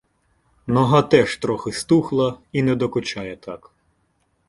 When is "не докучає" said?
2.63-3.37